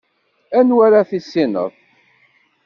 Anwa 0.57 0.81
ara 0.85 1.01
tissineḍ? 1.09 1.71